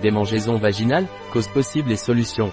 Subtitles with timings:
[0.00, 2.50] Démangeaison vaginale, cause possible et solution.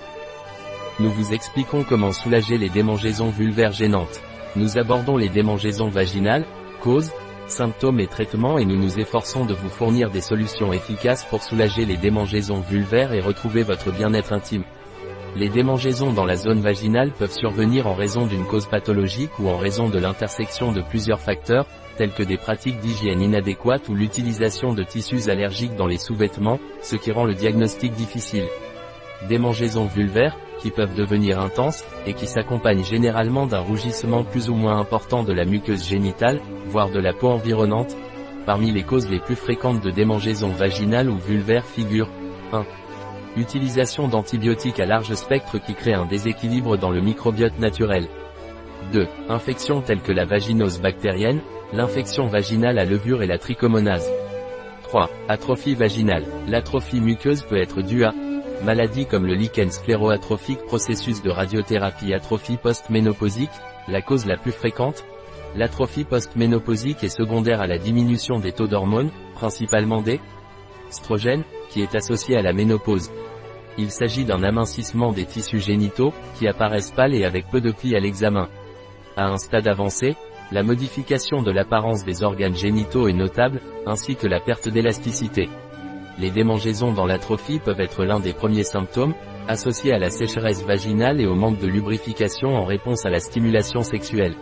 [0.99, 4.21] Nous vous expliquons comment soulager les démangeaisons vulvaires gênantes.
[4.55, 6.45] Nous abordons les démangeaisons vaginales,
[6.81, 7.11] causes,
[7.47, 11.85] symptômes et traitements et nous nous efforçons de vous fournir des solutions efficaces pour soulager
[11.85, 14.63] les démangeaisons vulvaires et retrouver votre bien-être intime.
[15.35, 19.57] Les démangeaisons dans la zone vaginale peuvent survenir en raison d'une cause pathologique ou en
[19.57, 21.67] raison de l'intersection de plusieurs facteurs,
[21.97, 26.95] tels que des pratiques d'hygiène inadéquates ou l'utilisation de tissus allergiques dans les sous-vêtements, ce
[26.95, 28.45] qui rend le diagnostic difficile.
[29.27, 34.79] Démangeaisons vulvaires, qui peuvent devenir intenses, et qui s'accompagnent généralement d'un rougissement plus ou moins
[34.79, 37.95] important de la muqueuse génitale, voire de la peau environnante.
[38.45, 42.11] Parmi les causes les plus fréquentes de démangeaisons vaginales ou vulvaires figurent
[42.53, 42.65] 1.
[43.35, 48.07] Utilisation d'antibiotiques à large spectre qui créent un déséquilibre dans le microbiote naturel.
[48.91, 49.07] 2.
[49.29, 51.41] Infections telles que la vaginose bactérienne,
[51.73, 54.09] l'infection vaginale à levure et la trichomonase.
[54.83, 55.09] 3.
[55.27, 56.25] Atrophie vaginale.
[56.47, 58.13] L'atrophie muqueuse peut être due à
[58.63, 63.49] maladies comme le lichen scléroatrophique processus de radiothérapie atrophie post-ménopausique,
[63.87, 65.03] la cause la plus fréquente.
[65.55, 70.19] L'atrophie post-ménopausique est secondaire à la diminution des taux d'hormones, principalement des
[70.89, 73.11] strogènes, qui est associée à la ménopause.
[73.77, 77.95] Il s'agit d'un amincissement des tissus génitaux, qui apparaissent pâles et avec peu de plis
[77.95, 78.49] à l'examen.
[79.17, 80.15] À un stade avancé,
[80.51, 85.49] la modification de l'apparence des organes génitaux est notable, ainsi que la perte d'élasticité.
[86.19, 89.15] Les démangeaisons dans l'atrophie peuvent être l'un des premiers symptômes,
[89.47, 93.81] associés à la sécheresse vaginale et au manque de lubrification en réponse à la stimulation
[93.81, 94.35] sexuelle.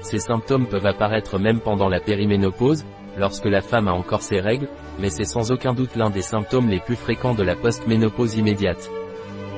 [0.00, 2.84] Ces symptômes peuvent apparaître même pendant la périménopause,
[3.18, 4.68] lorsque la femme a encore ses règles,
[5.00, 8.88] mais c'est sans aucun doute l'un des symptômes les plus fréquents de la post-ménopause immédiate.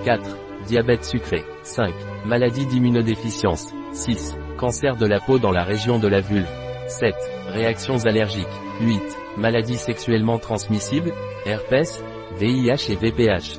[0.07, 0.23] 4.
[0.67, 1.45] Diabète sucré.
[1.63, 1.93] 5.
[2.25, 3.75] Maladie d'immunodéficience.
[3.93, 4.37] 6.
[4.57, 6.49] Cancer de la peau dans la région de la vulve.
[6.89, 7.15] 7.
[7.49, 8.47] Réactions allergiques.
[8.81, 9.03] 8.
[9.37, 11.13] Maladies sexuellement transmissibles,
[11.45, 12.03] herpès,
[12.39, 13.59] VIH et VPH.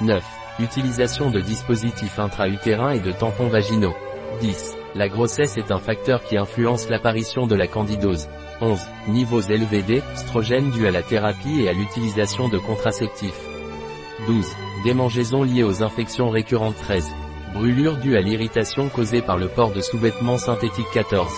[0.00, 0.24] 9.
[0.60, 3.94] Utilisation de dispositifs intra-utérins et de tampons vaginaux.
[4.40, 4.76] 10.
[4.94, 8.28] La grossesse est un facteur qui influence l'apparition de la candidose.
[8.60, 8.78] 11.
[9.08, 13.40] Niveaux élevés d'estrogènes dus à la thérapie et à l'utilisation de contraceptifs.
[14.28, 14.46] 12.
[14.84, 17.10] Démangeaisons liées aux infections récurrentes 13.
[17.52, 21.32] Brûlure due à l'irritation causée par le port de sous-vêtements synthétiques 14.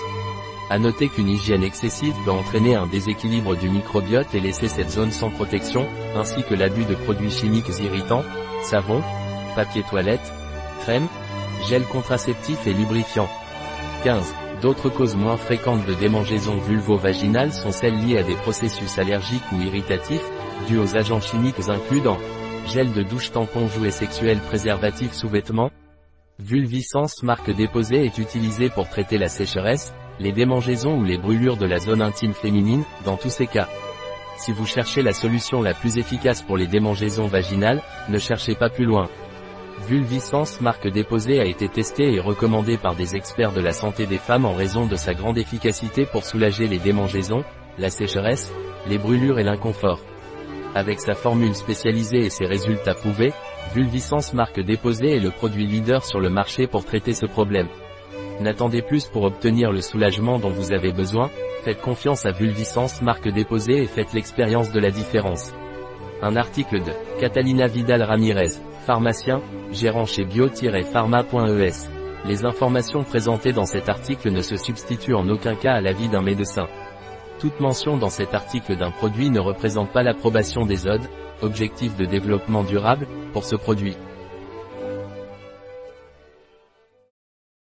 [0.69, 5.11] À noter qu'une hygiène excessive peut entraîner un déséquilibre du microbiote et laisser cette zone
[5.11, 8.25] sans protection, ainsi que l'abus de produits chimiques irritants,
[8.63, 9.03] savon,
[9.57, 10.33] papier toilette,
[10.83, 11.09] crème,
[11.69, 13.29] gel contraceptif et lubrifiant.
[14.05, 14.35] 15.
[14.61, 19.63] D'autres causes moins fréquentes de démangeaisons vulvo-vaginales sont celles liées à des processus allergiques ou
[19.63, 20.31] irritatifs,
[20.69, 22.19] dus aux agents chimiques inclus dans
[22.67, 25.71] gel de douche tampon jouet sexuel préservatif sous-vêtements,
[26.45, 31.67] Vulviscence marque déposée est utilisée pour traiter la sécheresse, les démangeaisons ou les brûlures de
[31.67, 33.69] la zone intime féminine, dans tous ces cas.
[34.39, 38.71] Si vous cherchez la solution la plus efficace pour les démangeaisons vaginales, ne cherchez pas
[38.71, 39.09] plus loin.
[39.87, 44.19] Vulviscence marque déposée a été testée et recommandée par des experts de la santé des
[44.19, 47.45] femmes en raison de sa grande efficacité pour soulager les démangeaisons,
[47.79, 48.53] la sécheresse,
[48.89, 50.01] les brûlures et l'inconfort.
[50.75, 53.33] Avec sa formule spécialisée et ses résultats prouvés,
[53.75, 57.69] Vulviscence marque déposée est le produit leader sur le marché pour traiter ce problème.
[58.41, 61.31] N'attendez plus pour obtenir le soulagement dont vous avez besoin,
[61.65, 65.53] faites confiance à Vulviscence marque déposée et faites l'expérience de la différence.
[66.21, 69.41] Un article de Catalina Vidal Ramirez, pharmacien,
[69.73, 71.89] gérant chez bio-pharma.es.
[72.27, 76.23] Les informations présentées dans cet article ne se substituent en aucun cas à l'avis d'un
[76.23, 76.67] médecin.
[77.41, 81.09] Toute mention dans cet article d'un produit ne représente pas l'approbation des ODE,
[81.43, 83.97] objectifs de développement durable, pour ce produit.